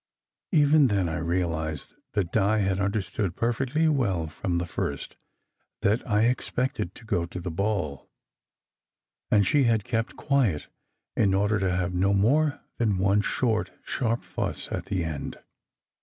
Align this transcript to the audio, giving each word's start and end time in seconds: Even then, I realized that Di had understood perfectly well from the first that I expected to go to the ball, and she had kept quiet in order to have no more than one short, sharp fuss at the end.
Even 0.51 0.87
then, 0.87 1.07
I 1.07 1.17
realized 1.17 1.93
that 2.13 2.31
Di 2.31 2.57
had 2.57 2.79
understood 2.79 3.35
perfectly 3.35 3.87
well 3.87 4.25
from 4.25 4.57
the 4.57 4.65
first 4.65 5.15
that 5.83 6.01
I 6.09 6.23
expected 6.23 6.95
to 6.95 7.05
go 7.05 7.27
to 7.27 7.39
the 7.39 7.51
ball, 7.51 8.09
and 9.29 9.45
she 9.45 9.65
had 9.65 9.83
kept 9.83 10.17
quiet 10.17 10.65
in 11.15 11.35
order 11.35 11.59
to 11.59 11.69
have 11.69 11.93
no 11.93 12.15
more 12.15 12.61
than 12.79 12.97
one 12.97 13.21
short, 13.21 13.73
sharp 13.83 14.23
fuss 14.23 14.71
at 14.71 14.87
the 14.87 15.03
end. 15.03 15.37